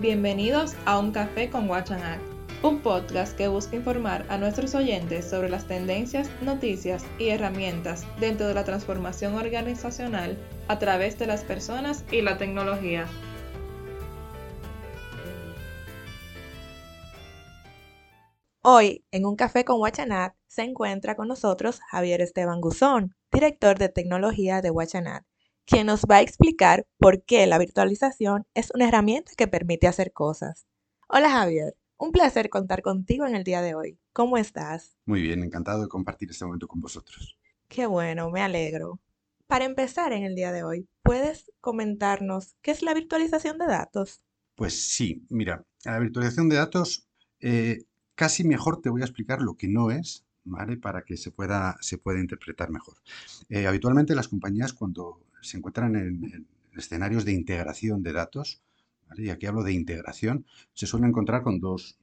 Bienvenidos 0.00 0.76
a 0.86 0.98
Un 0.98 1.12
Café 1.12 1.50
con 1.50 1.68
Watchanac, 1.68 2.22
un 2.62 2.80
podcast 2.80 3.36
que 3.36 3.48
busca 3.48 3.76
informar 3.76 4.24
a 4.30 4.38
nuestros 4.38 4.74
oyentes 4.74 5.28
sobre 5.28 5.50
las 5.50 5.66
tendencias, 5.66 6.30
noticias 6.40 7.04
y 7.18 7.28
herramientas 7.28 8.06
dentro 8.18 8.48
de 8.48 8.54
la 8.54 8.64
transformación 8.64 9.34
organizacional 9.34 10.38
a 10.68 10.78
través 10.78 11.18
de 11.18 11.26
las 11.26 11.44
personas 11.44 12.02
y 12.10 12.22
la 12.22 12.38
tecnología. 12.38 13.06
Hoy, 18.62 19.04
en 19.10 19.26
Un 19.26 19.36
Café 19.36 19.66
con 19.66 19.82
Watchanat, 19.82 20.32
se 20.46 20.62
encuentra 20.62 21.14
con 21.14 21.28
nosotros 21.28 21.78
Javier 21.90 22.22
Esteban 22.22 22.62
Guzón, 22.62 23.14
director 23.30 23.78
de 23.78 23.90
tecnología 23.90 24.62
de 24.62 24.70
Watchanat 24.70 25.24
quien 25.66 25.86
nos 25.86 26.04
va 26.04 26.16
a 26.16 26.20
explicar 26.22 26.86
por 26.98 27.22
qué 27.24 27.46
la 27.46 27.58
virtualización 27.58 28.46
es 28.54 28.70
una 28.74 28.88
herramienta 28.88 29.32
que 29.36 29.48
permite 29.48 29.86
hacer 29.86 30.12
cosas. 30.12 30.66
Hola 31.08 31.30
Javier, 31.30 31.76
un 31.98 32.12
placer 32.12 32.50
contar 32.50 32.82
contigo 32.82 33.26
en 33.26 33.34
el 33.34 33.44
día 33.44 33.62
de 33.62 33.74
hoy. 33.74 33.98
¿Cómo 34.12 34.36
estás? 34.36 34.96
Muy 35.06 35.22
bien, 35.22 35.42
encantado 35.42 35.82
de 35.82 35.88
compartir 35.88 36.30
este 36.30 36.44
momento 36.44 36.66
con 36.66 36.80
vosotros. 36.80 37.36
Qué 37.68 37.86
bueno, 37.86 38.30
me 38.30 38.40
alegro. 38.40 39.00
Para 39.46 39.64
empezar 39.64 40.12
en 40.12 40.24
el 40.24 40.34
día 40.34 40.52
de 40.52 40.62
hoy, 40.62 40.88
¿puedes 41.02 41.50
comentarnos 41.60 42.54
qué 42.62 42.70
es 42.70 42.82
la 42.82 42.94
virtualización 42.94 43.58
de 43.58 43.66
datos? 43.66 44.22
Pues 44.54 44.90
sí, 44.92 45.24
mira, 45.28 45.64
la 45.84 45.98
virtualización 45.98 46.48
de 46.48 46.56
datos 46.56 47.08
eh, 47.40 47.84
casi 48.14 48.44
mejor 48.44 48.80
te 48.80 48.90
voy 48.90 49.02
a 49.02 49.06
explicar 49.06 49.40
lo 49.40 49.54
que 49.54 49.68
no 49.68 49.90
es, 49.90 50.24
Para 50.80 51.02
que 51.02 51.16
se 51.16 51.30
pueda, 51.30 51.76
se 51.80 51.98
pueda 51.98 52.18
interpretar 52.18 52.70
mejor. 52.70 52.96
Eh, 53.48 53.66
habitualmente 53.66 54.14
las 54.14 54.28
compañías 54.28 54.72
cuando 54.72 55.20
se 55.42 55.58
encuentran 55.58 55.96
en, 55.96 56.46
escenarios 56.76 57.24
de 57.24 57.32
integración 57.32 58.02
de 58.02 58.12
datos, 58.12 58.62
y 59.16 59.28
aquí 59.30 59.46
hablo 59.46 59.64
de 59.64 59.72
integración, 59.72 60.46
se 60.72 60.86
suele 60.86 61.06
encontrar 61.06 61.42
con 61.42 61.58
dos, 61.60 61.98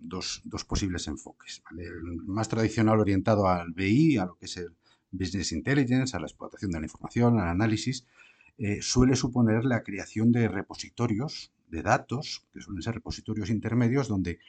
posibles 0.68 1.08
enfoques. 1.08 1.64
El 1.78 2.18
más 2.26 2.50
tradicional 2.50 3.00
orientado 3.00 3.48
al 3.48 3.72
BI, 3.72 4.18
a 4.18 4.26
lo 4.26 4.36
que 4.38 4.46
es 4.46 4.58
el 4.58 4.76
Business 5.12 5.54
Intelligence, 5.54 6.16
a 6.16 6.20
la 6.20 6.28
explotación 6.28 6.72
de 6.72 6.80
la 6.80 6.86
información, 6.86 7.40
al 7.40 7.48
análisis, 7.48 8.06
eh, 8.58 8.82
suele 8.82 9.16
suponer 9.16 9.64
la 9.64 9.84
creación 9.84 10.32
de 10.32 10.48
repositorios 10.48 11.54
de 11.70 11.82
datos, 11.82 12.46
que 12.54 12.62
suelen 12.62 12.82
ser 12.82 12.96
repositorios 12.96 13.50
intermedios 13.50 14.08
donde 14.08 14.40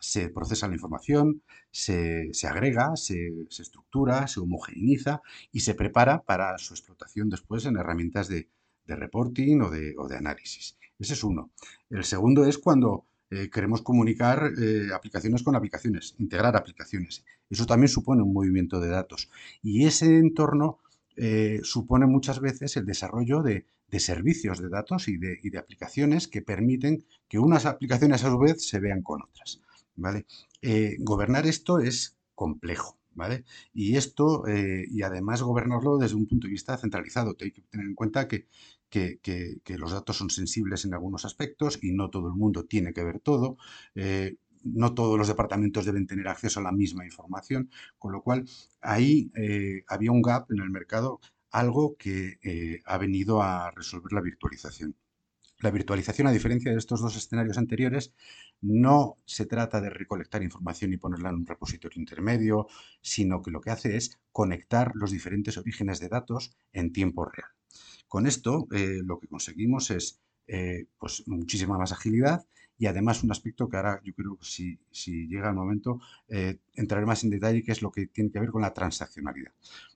se 0.00 0.28
procesa 0.28 0.68
la 0.68 0.74
información, 0.74 1.42
se, 1.70 2.30
agrega, 2.48 2.96
se, 2.96 3.32
estructura, 3.50 4.26
se 4.26 4.40
homogeneiza 4.40 5.22
y 5.52 5.60
se 5.60 5.74
prepara 5.74 6.22
para 6.22 6.56
su 6.58 6.74
explotación 6.74 7.28
después 7.28 7.64
en 7.66 7.76
herramientas 7.76 8.28
de, 8.28 8.48
reporting 8.86 9.60
o 9.60 9.70
de, 9.70 10.16
análisis. 10.16 10.78
Ese 10.98 11.12
es 11.12 11.22
uno. 11.22 11.50
El 11.90 12.04
segundo 12.04 12.46
es 12.46 12.58
cuando 12.58 13.06
eh, 13.30 13.50
queremos 13.50 13.82
comunicar 13.82 14.52
eh, 14.58 14.88
aplicaciones 14.94 15.42
con 15.42 15.54
aplicaciones, 15.54 16.14
integrar 16.18 16.56
aplicaciones. 16.56 17.24
Eso 17.50 17.66
también 17.66 17.88
supone 17.88 18.22
un 18.22 18.32
movimiento 18.32 18.80
de 18.80 18.88
datos. 18.88 19.30
Y 19.62 19.84
ese 19.84 20.16
entorno 20.16 20.78
eh, 21.16 21.60
supone 21.62 22.06
muchas 22.06 22.40
veces 22.40 22.76
el 22.76 22.86
desarrollo 22.86 23.42
de, 23.42 23.66
servicios 23.98 24.60
de 24.60 24.68
datos 24.68 25.08
y 25.08 25.16
de, 25.16 25.38
y 25.42 25.50
de, 25.50 25.58
aplicaciones 25.58 26.28
que 26.28 26.42
permiten 26.42 27.04
que 27.28 27.38
unas 27.38 27.66
aplicaciones 27.66 28.24
a 28.24 28.30
su 28.30 28.38
vez 28.38 28.66
se 28.66 28.78
vean 28.80 29.02
con 29.02 29.22
otras. 29.22 29.60
¿Vale? 29.98 30.26
Eh, 30.62 30.96
gobernar 31.00 31.46
esto 31.46 31.80
es 31.80 32.16
complejo, 32.34 32.98
¿vale? 33.14 33.44
Y 33.74 33.96
esto, 33.96 34.46
eh, 34.46 34.86
y 34.90 35.02
además 35.02 35.42
gobernarlo 35.42 35.98
desde 35.98 36.16
un 36.16 36.26
punto 36.26 36.46
de 36.46 36.52
vista 36.52 36.78
centralizado. 36.78 37.36
Hay 37.40 37.52
que 37.52 37.62
tener 37.62 37.86
en 37.86 37.94
cuenta 37.94 38.28
que, 38.28 38.46
los 39.76 39.92
datos 39.92 40.16
son 40.16 40.30
sensibles 40.30 40.84
en 40.84 40.94
algunos 40.94 41.24
aspectos 41.24 41.78
y 41.82 41.92
no 41.92 42.10
todo 42.10 42.28
el 42.28 42.34
mundo 42.34 42.64
tiene 42.64 42.92
que 42.92 43.04
ver 43.04 43.20
todo. 43.20 43.58
Eh, 43.94 44.36
no 44.64 44.94
todos 44.94 45.18
los 45.18 45.28
departamentos 45.28 45.84
deben 45.84 46.06
tener 46.06 46.28
acceso 46.28 46.60
a 46.60 46.62
la 46.62 46.72
misma 46.72 47.04
información, 47.04 47.70
con 47.98 48.12
lo 48.12 48.22
cual 48.22 48.44
ahí 48.80 49.30
había 49.86 50.12
un 50.12 50.22
gap 50.22 50.50
en 50.50 50.60
el 50.60 50.70
mercado, 50.70 51.20
algo 51.50 51.96
que 51.96 52.38
ha 52.84 52.98
venido 52.98 53.42
a 53.42 53.70
resolver 53.70 54.12
la 54.12 54.20
virtualización. 54.20 54.96
La 55.60 55.72
virtualización, 55.72 56.28
a 56.28 56.32
diferencia 56.32 56.70
de 56.70 56.78
estos 56.78 57.00
dos 57.00 57.16
escenarios 57.16 57.58
anteriores, 57.58 58.12
no 58.60 59.18
se 59.24 59.44
trata 59.44 59.80
de 59.80 59.90
recolectar 59.90 60.42
información 60.42 60.92
y 60.92 60.98
ponerla 60.98 61.30
en 61.30 61.36
un 61.36 61.46
repositorio 61.46 62.00
intermedio, 62.00 62.68
sino 63.00 63.42
que 63.42 63.50
lo 63.50 63.60
que 63.60 63.70
hace 63.70 63.96
es 63.96 64.20
conectar 64.30 64.92
los 64.94 65.10
diferentes 65.10 65.56
orígenes 65.58 65.98
de 65.98 66.08
datos 66.08 66.56
en 66.72 66.92
tiempo 66.92 67.24
real. 67.24 67.50
Con 68.06 68.26
esto 68.26 68.68
eh, 68.70 69.00
lo 69.04 69.18
que 69.18 69.26
conseguimos 69.26 69.90
es 69.90 70.20
eh, 70.46 70.86
pues, 70.98 71.24
muchísima 71.26 71.76
más 71.76 71.92
agilidad 71.92 72.46
y 72.78 72.86
además 72.86 73.24
un 73.24 73.32
aspecto 73.32 73.68
que 73.68 73.76
ahora 73.76 74.00
yo 74.04 74.14
creo 74.14 74.38
que 74.38 74.46
si, 74.90 75.26
llega 75.26 75.48
el 75.48 75.56
momento 75.56 76.00
eh, 76.28 76.58
entraré 76.74 77.04
más 77.04 77.24
en 77.24 77.30
detalle, 77.30 77.64
que 77.64 77.72
es 77.72 77.82
lo 77.82 77.90
que 77.90 78.06
tiene 78.06 78.30
que 78.30 78.38
ver 78.38 78.50
con 78.50 78.62
la 78.62 78.72
transaccionalidad. 78.72 79.52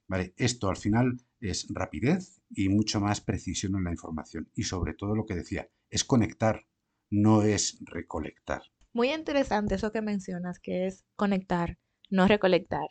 ¿Vale? 0.08 0.34
Esto 0.36 0.68
al 0.68 0.76
final 0.76 1.16
es 1.42 1.66
rapidez 1.68 2.40
y 2.50 2.68
mucho 2.68 3.00
más 3.00 3.20
precisión 3.20 3.74
en 3.76 3.84
la 3.84 3.90
información. 3.90 4.48
Y 4.54 4.64
sobre 4.64 4.94
todo 4.94 5.14
lo 5.14 5.26
que 5.26 5.34
decía, 5.34 5.68
es 5.90 6.04
conectar, 6.04 6.66
no 7.10 7.42
es 7.42 7.78
recolectar. 7.80 8.62
Muy 8.92 9.12
interesante 9.12 9.74
eso 9.74 9.92
que 9.92 10.02
mencionas, 10.02 10.58
que 10.58 10.86
es 10.86 11.04
conectar, 11.16 11.78
no 12.10 12.28
recolectar. 12.28 12.88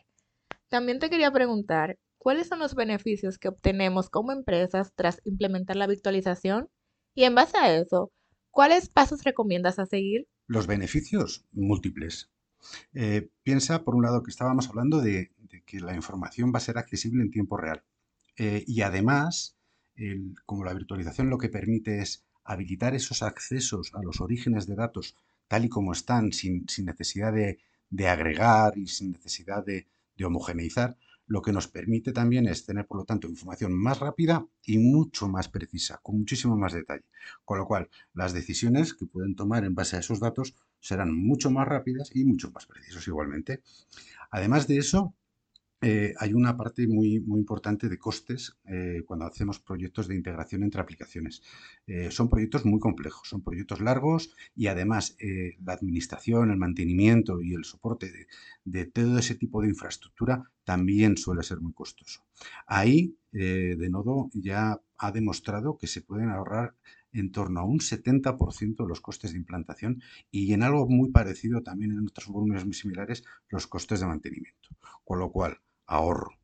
También 0.68 1.00
te 1.00 1.10
quería 1.10 1.32
preguntar, 1.32 1.98
¿cuáles 2.18 2.48
son 2.48 2.60
los 2.60 2.76
beneficios 2.76 3.38
que 3.38 3.50
obtenemos 3.50 4.10
como 4.10 4.32
empresas 4.32 4.94
tras 4.96 5.22
implementar 5.26 5.76
la 5.76 5.88
virtualización? 5.88 6.70
Y 7.14 7.24
en 7.24 7.36
base 7.36 7.58
a 7.58 7.76
eso, 7.76 8.12
¿cuáles 8.52 8.90
pasos 8.90 9.24
recomiendas 9.24 9.80
a 9.80 9.86
seguir? 9.86 10.28
Los 10.48 10.68
beneficios 10.68 11.46
múltiples. 11.52 12.32
Eh, 12.94 13.30
piensa, 13.44 13.84
por 13.84 13.96
un 13.96 14.04
lado, 14.04 14.24
que 14.24 14.32
estábamos 14.32 14.70
hablando 14.70 15.02
de, 15.02 15.32
que 15.66 15.80
la 15.80 15.96
información 15.96 16.52
va 16.54 16.58
a 16.58 16.62
ser 16.62 16.78
accesible 16.78 17.24
en 17.24 17.32
tiempo 17.32 17.58
real. 17.58 17.84
Eh, 18.38 18.64
y 18.68 18.82
además, 18.82 19.56
como 20.46 20.64
la 20.64 20.74
virtualización 20.74 21.30
lo 21.30 21.38
que 21.38 21.50
permite 21.50 22.00
es 22.00 22.24
habilitar 22.44 22.96
esos 22.96 23.22
accesos 23.22 23.92
a 23.94 24.02
los 24.02 24.20
orígenes 24.20 24.66
de 24.66 24.76
datos 24.76 25.16
tal 25.52 25.66
y 25.66 25.70
como 25.70 25.92
están, 25.92 26.32
sin, 26.32 26.66
necesidad 26.86 27.34
de, 27.34 27.60
agregar 28.08 28.78
y 28.78 28.88
sin 28.88 29.12
necesidad 29.12 29.66
de, 29.66 29.86
homogeneizar, 30.24 30.96
lo 31.26 31.42
que 31.42 31.52
nos 31.52 31.68
permite 31.68 32.14
también 32.14 32.48
es 32.48 32.66
tener, 32.66 32.86
por 32.86 33.00
lo 33.00 33.06
tanto, 33.06 33.28
información 33.28 33.74
más 33.74 34.00
rápida 34.00 34.46
y 34.64 34.78
mucho 34.78 35.28
más 35.28 35.50
precisa, 35.50 36.00
con 36.02 36.20
muchísimo 36.20 36.56
más 36.56 36.72
detalle. 36.74 37.04
Con 37.44 37.58
lo 37.58 37.66
cual, 37.66 37.90
las 38.14 38.32
decisiones 38.32 38.94
que 38.94 39.08
pueden 39.08 39.36
tomar 39.36 39.66
en 39.66 39.76
base 39.76 39.98
a 39.98 40.00
esos 40.00 40.22
datos 40.22 40.56
serán 40.80 41.14
mucho 41.14 41.52
más 41.52 41.68
rápidas 41.68 42.16
y 42.16 42.24
mucho 42.24 42.52
más 42.52 42.66
precisas 42.66 43.06
igualmente. 43.08 43.62
Además 44.30 44.68
de 44.68 44.78
eso, 44.78 45.16
eh, 45.84 46.14
hay 46.20 46.34
una 46.36 46.56
parte 46.56 46.88
muy, 46.88 47.20
muy 47.22 47.40
importante 47.40 47.90
de 47.90 47.98
costes 47.98 48.56
eh, 48.66 49.02
cuando 49.04 49.26
hacemos 49.26 49.60
proyectos 49.60 50.08
de 50.08 50.16
integración 50.16 50.62
entre 50.62 50.80
aplicaciones. 50.80 51.42
Eh, 51.88 52.12
son 52.12 52.30
proyectos 52.30 52.66
muy 52.66 52.80
complejos, 52.80 53.28
son 53.28 53.42
proyectos 53.42 53.82
largos 53.82 54.32
y 54.56 54.68
además 54.68 55.18
la 55.64 55.74
administración, 55.74 56.52
el 56.52 56.58
mantenimiento 56.58 57.42
y 57.42 57.54
el 57.54 57.66
soporte 57.66 58.12
de, 58.12 58.28
de, 58.64 58.86
todo 58.86 59.18
ese 59.18 59.36
tipo 59.36 59.62
de 59.62 59.70
infraestructura 59.70 60.52
también 60.64 61.18
suele 61.18 61.42
ser 61.42 61.60
muy 61.62 61.74
costoso. 61.74 62.24
Ahí, 62.68 63.16
de 63.32 63.90
nodo, 63.90 64.30
ya 64.34 64.80
ha 64.98 65.12
demostrado 65.12 65.78
que 65.78 65.88
se 65.88 66.02
pueden 66.02 66.30
ahorrar 66.30 66.76
en 67.14 67.32
torno 67.32 67.60
a 67.60 67.66
un 67.66 67.80
70% 67.80 68.84
de 68.84 68.88
los 68.88 69.02
costes 69.02 69.32
de 69.32 69.38
implantación 69.38 70.02
y 70.30 70.54
en 70.54 70.64
algo 70.64 70.88
muy 70.88 71.12
parecido 71.12 71.62
también 71.62 71.92
en 71.92 72.08
otros 72.08 72.28
volúmenes 72.28 72.66
muy 72.66 72.74
similares 72.74 73.24
los 73.50 73.68
costes 73.68 74.00
de 74.00 74.08
mantenimiento. 74.08 74.70
Con 75.04 75.20
lo 75.20 75.32
cual, 75.32 75.60
ahorro. 75.92 76.38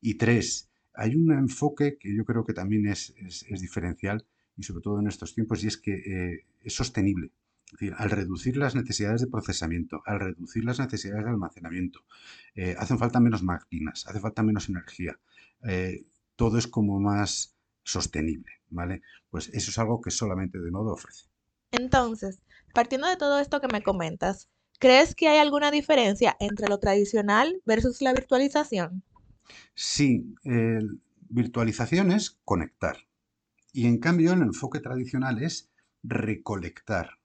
Y 0.00 0.14
tres, 0.14 0.70
hay 0.94 1.16
un 1.16 1.32
enfoque 1.32 1.98
que 1.98 2.14
yo 2.14 2.24
creo 2.24 2.44
que 2.44 2.54
también 2.54 2.86
es, 2.86 3.14
diferencial 3.60 4.26
y 4.56 4.62
sobre 4.62 4.82
todo 4.82 5.00
en 5.00 5.06
estos 5.06 5.34
tiempos 5.34 5.64
y 5.64 5.68
es 5.68 5.76
que 5.76 5.94
eh, 5.94 6.46
es 6.62 6.74
sostenible. 6.74 7.32
Es 7.66 7.72
decir, 7.72 7.94
al 7.96 8.10
reducir 8.10 8.56
las 8.58 8.74
necesidades 8.74 9.22
de 9.22 9.28
procesamiento, 9.28 10.02
al 10.04 10.20
reducir 10.20 10.64
las 10.64 10.78
necesidades 10.78 11.24
de 11.24 11.30
almacenamiento, 11.30 12.04
eh, 12.54 12.76
hacen 12.78 12.98
falta 12.98 13.18
menos 13.18 13.42
máquinas, 13.42 14.06
hace 14.06 14.20
falta 14.20 14.42
menos 14.42 14.68
energía. 14.68 15.18
Eh, 15.66 16.04
todo 16.36 16.58
es 16.58 16.66
como 16.66 17.00
más 17.00 17.56
sostenible, 17.82 18.52
¿vale? 18.68 19.02
Pues 19.30 19.48
eso 19.54 19.70
es 19.70 19.78
algo 19.78 20.02
que 20.02 20.10
solamente 20.10 20.58
de 20.58 20.70
nodo 20.70 20.92
ofrece. 20.92 21.28
Entonces, 21.70 22.42
partiendo 22.74 23.08
de 23.08 23.16
todo 23.16 23.40
esto 23.40 23.60
que 23.60 23.68
me 23.72 23.82
comentas, 23.82 24.50
¿Crees 24.82 25.14
que 25.14 25.28
hay 25.28 25.38
alguna 25.38 25.70
diferencia 25.70 26.36
entre 26.40 26.66
lo 26.66 26.80
tradicional 26.80 27.62
versus 27.64 28.02
la 28.02 28.12
virtualización? 28.12 29.04
Sí, 29.76 30.34
virtualización 31.28 32.10
es 32.10 32.40
conectar 32.44 32.96
y 33.72 33.86
en 33.86 33.98
cambio 33.98 34.32
el 34.32 34.42
enfoque 34.42 34.80
tradicional 34.80 35.40
es 35.40 35.70
recolectar. 36.02 37.20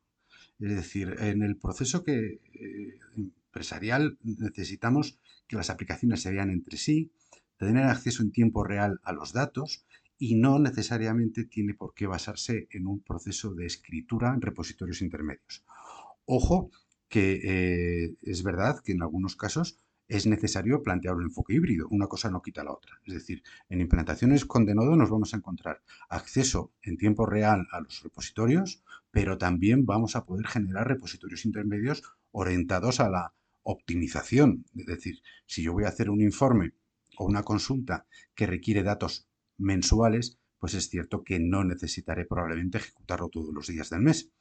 Es 0.59 0.69
decir, 0.69 1.15
en 1.17 1.41
el 1.41 1.57
proceso 1.57 2.03
que, 2.03 2.41
eh, 2.53 2.99
empresarial 3.15 4.19
necesitamos 4.21 5.17
que 5.47 5.55
las 5.55 5.71
aplicaciones 5.71 6.21
se 6.21 6.31
vean 6.31 6.51
entre 6.51 6.77
sí, 6.77 7.11
tener 7.57 7.85
acceso 7.85 8.21
en 8.21 8.31
tiempo 8.31 8.65
real 8.65 8.99
a 9.01 9.13
los 9.13 9.33
datos 9.33 9.83
y 10.19 10.35
no 10.35 10.59
necesariamente 10.59 11.43
tiene 11.45 11.73
por 11.73 11.95
qué 11.95 12.05
basarse 12.05 12.67
en 12.69 12.85
un 12.85 12.99
proceso 12.99 13.55
de 13.55 13.65
escritura 13.65 14.31
en 14.35 14.41
repositorios 14.41 15.01
intermedios. 15.01 15.63
Ojo 16.25 16.69
que 17.09 17.39
eh, 17.43 18.15
es 18.21 18.43
verdad 18.43 18.81
que 18.83 18.91
en 18.91 19.01
algunos 19.01 19.35
casos 19.35 19.79
es 20.07 20.25
necesario 20.25 20.83
plantear 20.83 21.15
un 21.15 21.23
enfoque 21.23 21.53
híbrido. 21.53 21.87
Una 21.89 22.07
cosa 22.07 22.31
no 22.31 22.41
quita 22.41 22.63
la 22.63 22.71
otra. 22.71 22.99
Es 23.05 23.13
decir, 23.13 23.43
en 23.69 23.81
implantaciones 23.81 24.45
con 24.45 24.65
nos 24.65 25.09
vamos 25.09 25.33
a 25.33 25.37
encontrar 25.37 25.81
acceso 26.09 26.71
en 26.81 26.97
tiempo 26.97 27.25
real 27.25 27.67
a 27.71 27.81
los 27.81 28.01
repositorios, 28.03 28.83
pero 29.11 29.37
también 29.37 29.85
vamos 29.85 30.15
a 30.15 30.25
poder 30.25 30.47
generar 30.47 30.87
repositorios 30.87 31.45
intermedios 31.45 32.03
orientados 32.31 32.99
a 32.99 33.09
la 33.09 33.33
optimización. 33.63 34.65
Es 34.75 34.85
decir, 34.85 35.21
si 35.45 35.63
yo 35.63 35.73
voy 35.73 35.83
a 35.83 35.89
hacer 35.89 36.09
un 36.09 36.21
informe 36.21 36.73
o 37.17 37.25
una 37.25 37.43
consulta 37.43 38.05
que 38.33 38.47
requiere 38.47 38.83
datos 38.83 39.27
mensuales, 39.57 40.39
pues 40.59 40.73
es 40.73 40.89
cierto 40.89 41.23
que 41.23 41.39
no 41.39 41.63
necesitaré 41.63 42.25
probablemente 42.25 42.77
ejecutarlo 42.77 43.29
todos 43.29 43.53
los 43.53 43.67
días 43.67 43.89
del 43.89 44.01
mes. 44.01 44.31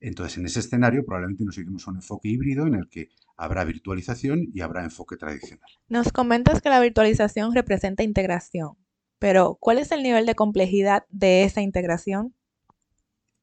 Entonces, 0.00 0.38
en 0.38 0.46
ese 0.46 0.60
escenario 0.60 1.04
probablemente 1.04 1.44
nos 1.44 1.56
iremos 1.56 1.86
a 1.86 1.90
un 1.90 1.96
enfoque 1.96 2.28
híbrido 2.28 2.66
en 2.66 2.74
el 2.74 2.88
que 2.88 3.08
habrá 3.36 3.64
virtualización 3.64 4.48
y 4.52 4.60
habrá 4.60 4.84
enfoque 4.84 5.16
tradicional. 5.16 5.70
Nos 5.88 6.12
comentas 6.12 6.60
que 6.60 6.68
la 6.68 6.80
virtualización 6.80 7.54
representa 7.54 8.02
integración, 8.02 8.76
pero 9.18 9.56
¿cuál 9.60 9.78
es 9.78 9.92
el 9.92 10.02
nivel 10.02 10.26
de 10.26 10.34
complejidad 10.34 11.04
de 11.08 11.44
esa 11.44 11.62
integración? 11.62 12.34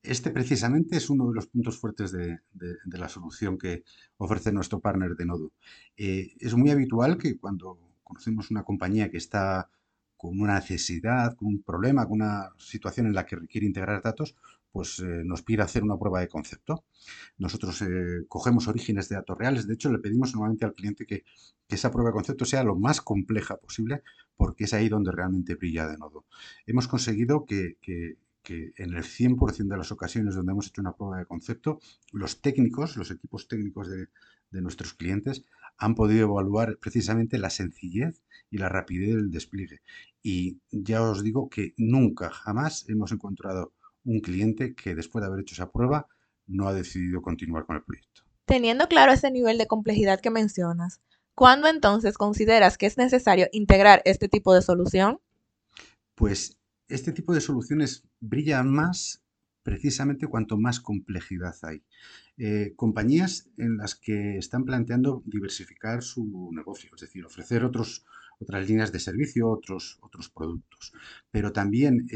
Este 0.04 0.32
precisamente 0.32 0.98
es 0.98 1.10
uno 1.12 1.28
de 1.28 1.36
los 1.36 1.48
puntos 1.48 1.78
fuertes 1.78 2.12
de, 2.12 2.40
la 2.86 3.08
solución 3.08 3.58
que 3.58 3.84
ofrece 4.18 4.52
nuestro 4.52 4.80
partner 4.80 5.16
de 5.16 5.26
nodo. 5.26 5.52
Eh, 5.96 6.34
es 6.40 6.56
muy 6.56 6.72
habitual 6.72 7.18
que 7.18 7.38
cuando 7.38 7.78
conocemos 8.04 8.50
una 8.50 8.64
compañía 8.64 9.10
que 9.10 9.18
está 9.18 9.70
con 10.18 10.40
una 10.40 10.56
necesidad, 10.56 11.36
con 11.36 11.48
un 11.50 11.64
problema, 11.64 12.06
con 12.06 12.22
una 12.22 12.50
situación 12.58 13.08
en 13.08 13.14
la 13.14 13.26
que 13.26 13.36
requiere 13.36 13.68
integrar 13.68 14.02
datos, 14.02 14.36
pues 14.72 15.00
eh, 15.00 15.24
nos 15.26 15.42
pide 15.42 15.62
hacer 15.62 15.84
una 15.84 15.98
prueba 15.98 16.22
de 16.22 16.28
concepto. 16.28 16.86
Nosotros 17.38 17.82
eh, 17.82 18.26
cogemos 18.28 18.68
orígenes 18.68 19.10
de 19.10 19.16
datos 19.16 19.38
reales, 19.38 19.68
de 19.68 19.74
hecho 19.74 19.92
le 19.92 20.00
pedimos 20.00 20.34
normalmente 20.34 20.66
al 20.66 20.74
cliente 20.74 21.06
que, 21.06 21.24
esa 21.70 21.90
prueba 21.90 22.10
de 22.10 22.16
concepto 22.16 22.44
sea 22.44 22.66
lo 22.66 22.76
más 22.76 23.00
compleja 23.00 23.56
posible 23.56 24.04
porque 24.36 24.66
es 24.66 24.74
ahí 24.74 24.90
donde 24.90 25.12
realmente 25.14 25.56
brilla 25.56 25.88
de 25.88 25.98
nodo. 25.98 26.26
Hemos 26.66 26.90
conseguido 26.90 27.46
que, 27.46 27.78
en 28.44 28.94
el 28.94 29.04
100% 29.04 29.68
de 29.68 29.78
las 29.78 29.92
ocasiones 29.94 30.36
donde 30.36 30.52
hemos 30.52 30.68
hecho 30.68 30.82
una 30.82 30.98
prueba 30.98 31.20
de 31.20 31.26
concepto, 31.26 31.80
los 32.12 32.42
técnicos, 32.42 32.98
los 32.98 33.10
equipos 33.10 33.48
técnicos 33.48 33.90
de, 33.90 34.08
de 34.52 34.62
nuestros 34.62 34.94
clientes 34.94 35.46
han 35.78 35.96
podido 35.96 36.28
evaluar 36.28 36.78
precisamente 36.78 37.38
la 37.38 37.50
sencillez 37.50 38.22
y 38.50 38.58
la 38.58 38.70
rapidez 38.70 39.16
del 39.16 39.32
despliegue. 39.32 39.82
Y 40.22 40.60
ya 40.72 41.02
os 41.02 41.24
digo 41.24 41.50
que 41.50 41.74
nunca, 41.78 42.30
jamás 42.30 42.88
hemos 42.90 43.12
encontrado 43.12 43.74
un 44.04 44.20
cliente 44.20 44.74
que 44.76 44.96
después 44.96 45.22
de 45.22 45.28
haber 45.28 45.42
hecho 45.42 45.56
esa 45.56 45.72
prueba 45.72 46.08
no 46.48 46.68
ha 46.68 46.74
decidido 46.74 47.22
continuar 47.22 47.66
con 47.66 47.78
el 47.78 47.84
proyecto. 47.84 48.24
Teniendo 48.46 48.88
claro 48.88 49.12
ese 49.12 49.32
nivel 49.32 49.58
de 49.58 49.68
complejidad 49.68 50.20
que 50.20 50.30
mencionas, 50.30 51.02
¿cuándo 51.36 51.68
entonces 51.68 52.18
consideras 52.18 52.78
que 52.78 52.88
es 52.88 52.98
necesario 52.98 53.48
integrar 53.52 54.02
este 54.06 54.28
tipo 54.28 54.54
de 54.54 54.62
solución? 54.62 55.20
Pues 56.16 56.58
este 56.88 57.12
tipo 57.12 57.34
de 57.34 57.42
soluciones 57.42 58.04
brillan 58.20 58.70
más 58.70 59.22
precisamente 59.64 60.28
cuanto 60.28 60.58
más 60.58 60.80
complejidad 60.80 61.56
hay. 61.64 61.84
Eh, 62.38 62.74
compañías 62.76 63.50
en 63.58 63.78
las 63.78 63.96
que 63.96 64.38
están 64.38 64.66
planteando 64.66 65.22
diversificar 65.26 66.02
su 66.02 66.50
negocio, 66.52 66.90
es 66.96 67.02
decir, 67.02 67.26
ofrecer 67.26 67.64
otros, 67.64 68.06
otras 68.40 68.68
líneas 68.68 68.92
de 68.92 69.00
servicio, 69.00 69.50
otros, 69.50 70.00
otros 70.02 70.30
productos, 70.30 70.94
pero 71.30 71.52
también 71.52 72.08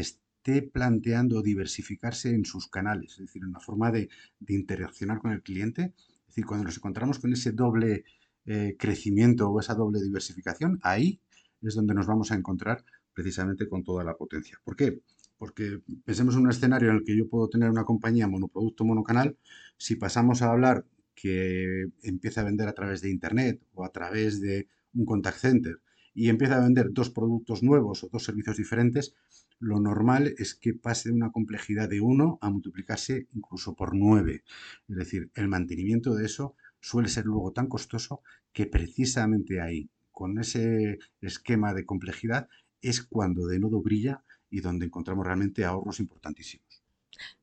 esté 0.46 0.62
planteando 0.62 1.42
diversificarse 1.42 2.30
en 2.30 2.46
sus 2.46 2.68
canales, 2.68 3.14
es 3.14 3.20
decir, 3.20 3.44
una 3.44 3.60
forma 3.60 3.92
de, 3.92 4.10
interaccionar 4.48 5.20
con 5.20 5.32
el 5.32 5.42
cliente. 5.42 5.94
Es 5.96 6.28
decir, 6.28 6.46
cuando 6.46 6.66
nos 6.66 6.78
encontramos 6.78 7.18
con 7.18 7.34
ese 7.34 7.52
doble 7.52 8.04
eh, 8.46 8.76
crecimiento 8.78 9.50
o 9.50 9.60
esa 9.60 9.74
doble 9.74 10.00
diversificación, 10.02 10.80
ahí 10.84 11.20
es 11.64 11.74
donde 11.74 11.96
nos 11.96 12.06
vamos 12.06 12.32
a 12.32 12.36
encontrar 12.36 12.86
precisamente 13.14 13.68
con 13.68 13.84
toda 13.84 14.04
la 14.04 14.16
potencia. 14.16 14.60
¿Por 14.64 14.76
qué? 14.76 15.02
Porque 15.40 15.82
pensemos 16.06 16.36
en 16.36 16.42
un 16.42 16.52
escenario 16.52 16.92
en 16.92 16.98
el 16.98 17.04
que 17.04 17.18
yo 17.18 17.28
puedo 17.28 17.50
tener 17.50 17.72
una 17.72 17.84
compañía 17.84 18.28
monoproducto, 18.28 18.86
monocanal, 18.86 19.36
si 19.78 19.96
pasamos 19.96 20.44
a 20.44 20.52
hablar 20.52 20.86
que 21.16 21.88
empieza 22.04 22.42
a 22.42 22.44
vender 22.44 22.68
a 22.68 22.74
través 22.74 23.02
de 23.02 23.10
Internet 23.10 23.62
o 23.74 23.84
a 23.84 23.92
través 23.92 24.42
de 24.42 24.68
un 24.94 25.06
contact 25.06 25.40
center 25.40 25.80
y 26.16 26.30
empieza 26.30 26.58
a 26.58 26.64
vender 26.64 26.92
dos 26.92 27.12
productos 27.12 27.62
nuevos 27.62 28.04
o 28.04 28.10
dos 28.10 28.24
servicios 28.24 28.58
diferentes, 28.58 29.14
lo 29.60 29.80
normal 29.80 30.34
es 30.38 30.56
que 30.56 30.74
pase 30.74 31.10
de 31.10 31.16
una 31.16 31.32
complejidad 31.32 31.90
de 31.90 32.02
1 32.02 32.40
a 32.42 32.50
multiplicarse 32.50 33.28
incluso 33.34 33.76
por 33.76 33.96
9. 33.96 34.44
Es 34.88 34.96
decir, 34.96 35.30
el 35.36 35.48
mantenimiento 35.48 36.16
de 36.16 36.26
eso 36.26 36.56
suele 36.80 37.10
ser 37.10 37.26
luego 37.26 37.52
tan 37.52 37.68
costoso 37.68 38.22
que 38.54 38.66
precisamente 38.66 39.62
ahí, 39.62 39.90
con 40.12 40.40
ese 40.40 41.00
esquema 41.22 41.74
de 41.74 41.86
complejidad, 41.86 42.48
es 42.82 43.04
cuando 43.04 43.48
de 43.48 43.60
nodo 43.60 43.82
brilla 43.82 44.24
y 44.50 44.62
donde 44.62 44.86
encontramos 44.86 45.26
realmente 45.26 45.66
ahorros 45.66 46.00
importantísimos. 46.00 46.84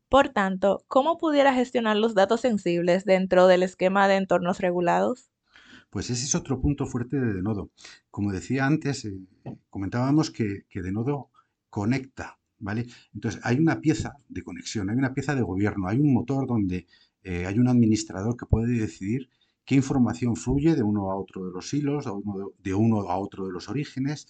Por 0.09 0.29
tanto, 0.29 0.85
¿cómo 0.89 1.19
pudiera 1.19 1.55
gestionar 1.55 1.97
los 1.97 2.15
datos 2.15 2.43
sensibles 2.43 3.05
dentro 3.05 3.47
del 3.47 3.63
esquema 3.63 4.09
de 4.09 4.17
entornos 4.17 4.61
regulados? 4.61 5.32
Pues 5.93 6.09
ese 6.09 6.25
es 6.25 6.35
otro 6.35 6.59
punto 6.59 6.87
fuerte 6.87 7.21
de 7.21 7.35
Denodo. 7.35 7.71
Como 8.11 8.33
decía 8.33 8.65
antes, 8.65 9.05
eh, 9.05 9.15
comentábamos 9.69 10.31
que, 10.31 10.63
que 10.71 10.81
Denodo 10.81 11.29
conecta, 11.69 12.39
¿vale? 12.59 12.87
Entonces, 13.13 13.43
hay 13.45 13.59
una 13.59 13.79
pieza 13.83 14.15
de 14.27 14.43
conexión, 14.43 14.89
hay 14.89 14.97
una 14.97 15.13
pieza 15.13 15.35
de 15.35 15.43
gobierno, 15.43 15.89
hay 15.89 16.01
un 16.01 16.15
motor 16.15 16.47
donde 16.47 16.87
eh, 17.25 17.45
hay 17.45 17.59
un 17.59 17.69
administrador 17.69 18.39
que 18.39 18.47
puede 18.47 18.73
decidir 18.73 19.29
qué 19.67 19.75
información 19.75 20.35
fluye 20.35 20.75
de 20.75 20.83
uno 20.83 21.11
a 21.11 21.17
otro 21.17 21.45
de 21.45 21.53
los 21.53 21.75
hilos, 21.75 22.07
de 22.63 22.75
uno 22.75 23.11
a 23.11 23.19
otro 23.19 23.45
de 23.45 23.53
los 23.53 23.69
orígenes, 23.69 24.29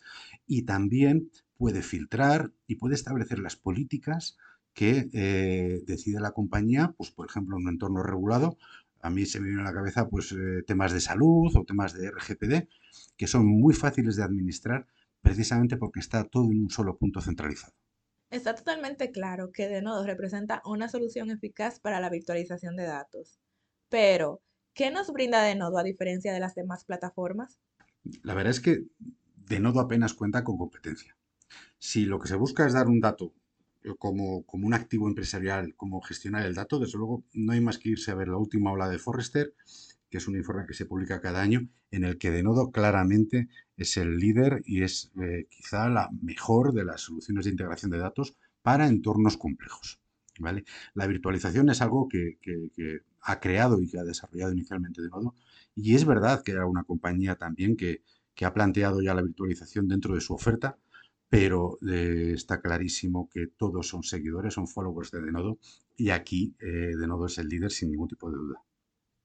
y 0.49 0.63
también 0.63 1.31
puede 1.57 1.83
filtrar 1.83 2.51
y 2.67 2.75
puede 2.75 2.97
establecer 2.97 3.39
las 3.39 3.55
políticas 3.55 4.37
que 4.75 5.11
eh, 5.13 5.83
decide 5.87 6.19
la 6.19 6.33
compañía, 6.33 6.95
pues 6.97 7.11
por 7.11 7.29
ejemplo 7.29 7.57
en 7.57 7.65
un 7.65 7.69
entorno 7.69 8.03
regulado, 8.03 8.57
a 9.03 9.11
mí 9.11 9.27
se 9.27 9.41
me 9.41 9.49
viene 9.49 9.63
a 9.63 9.65
la 9.65 9.75
cabeza 9.75 10.09
pues 10.09 10.33
eh, 10.33 10.63
temas 10.67 10.93
de 10.93 11.01
salud 11.01 11.55
o 11.55 11.65
temas 11.65 11.93
de 11.93 12.09
RGPD, 12.11 12.69
que 13.17 13.27
son 13.27 13.47
muy 13.47 13.75
fáciles 13.75 14.17
de 14.17 14.23
administrar 14.23 14.87
precisamente 15.21 15.77
porque 15.77 16.01
está 16.01 16.25
todo 16.25 16.45
en 16.51 16.63
un 16.63 16.71
solo 16.71 16.97
punto 16.97 17.21
centralizado. 17.21 17.75
Está 18.31 18.55
totalmente 18.55 19.11
claro 19.11 19.51
que 19.53 19.69
Denodo 19.69 20.07
representa 20.07 20.63
una 20.65 20.89
solución 20.89 21.31
eficaz 21.31 21.81
para 21.81 22.01
la 22.01 22.09
virtualización 22.09 22.77
de 22.77 22.85
datos. 22.85 23.39
Pero, 23.89 24.41
¿qué 24.73 24.91
nos 24.91 25.13
brinda 25.13 25.43
Denodo 25.43 25.79
a 25.79 25.83
diferencia 25.83 26.33
de 26.33 26.41
las 26.41 26.55
demás 26.55 26.85
plataformas? 26.85 27.59
La 28.23 28.35
verdad 28.35 28.53
es 28.53 28.61
que 28.61 28.85
Denodo 29.35 29.81
apenas 29.81 30.15
cuenta 30.15 30.45
con 30.45 30.57
competencia. 30.57 31.17
Si 31.79 32.07
lo 32.07 32.21
que 32.21 32.29
se 32.29 32.37
busca 32.37 32.67
es 32.67 32.73
dar 32.73 32.87
un 32.87 33.01
dato 33.01 33.35
como, 33.99 34.45
como, 34.45 34.67
un 34.67 34.75
activo 34.75 35.09
empresarial, 35.09 35.75
como 35.77 36.01
gestionar 36.01 36.47
el 36.47 36.55
dato, 36.55 36.79
desde 36.79 36.99
luego 36.99 37.25
no 37.33 37.53
hay 37.53 37.61
más 37.61 37.79
que 37.79 37.91
irse 37.91 38.11
a 38.11 38.15
ver 38.15 38.29
la 38.29 38.37
última 38.37 38.73
ola 38.73 38.89
de 38.89 38.99
Forrester, 38.99 39.55
que 40.11 40.19
es 40.19 40.29
un 40.29 40.37
informe 40.37 40.67
que 40.67 40.75
se 40.75 40.87
publica 40.87 41.21
cada 41.21 41.41
año, 41.41 41.69
en 41.91 42.05
el 42.05 42.19
que 42.19 42.31
Denodo 42.31 42.71
claramente 42.71 43.49
es 43.77 43.97
el 43.97 44.19
líder 44.19 44.63
y 44.65 44.83
es 44.83 45.11
eh, 45.23 45.47
quizá 45.49 45.89
la 45.89 46.11
mejor 46.21 46.73
de 46.73 46.85
las 46.85 47.01
soluciones 47.01 47.45
de 47.45 47.51
integración 47.51 47.91
de 47.91 47.99
datos 47.99 48.37
para 48.63 48.89
entornos 48.89 49.37
complejos. 49.37 50.01
¿vale? 50.39 50.65
La 50.95 51.07
virtualización 51.07 51.71
es 51.71 51.81
algo 51.81 52.09
que, 52.09 52.39
ha 53.21 53.41
creado 53.41 53.81
y 53.81 53.89
que 53.89 53.99
ha 53.99 54.05
desarrollado 54.05 54.53
inicialmente 54.53 55.01
Denodo 55.01 55.35
y 55.75 55.95
es 55.95 56.05
verdad 56.05 56.43
que 56.43 56.53
era 56.53 56.67
una 56.67 56.85
compañía 56.85 57.37
también 57.37 57.77
que, 57.77 58.03
que 58.35 58.45
ha 58.45 58.53
planteado 58.53 59.01
ya 59.01 59.15
la 59.15 59.23
virtualización 59.23 59.89
dentro 59.89 60.15
de 60.15 60.21
su 60.21 60.35
oferta, 60.35 60.79
pero 61.33 61.79
eh, 61.91 62.33
está 62.35 62.61
clarísimo 62.61 63.31
que 63.33 63.47
todos 63.47 63.89
son 63.89 64.03
seguidores, 64.03 64.53
son 64.53 64.69
followers 64.69 65.11
de 65.13 65.23
Denodo 65.23 65.59
y 65.97 66.11
aquí 66.11 66.55
eh, 66.61 66.95
Denodo 66.95 67.25
es 67.25 67.39
el 67.39 67.49
líder 67.49 67.71
sin 67.71 67.91
ningún 67.91 68.09
tipo 68.09 68.31
de 68.31 68.37
duda. 68.37 68.63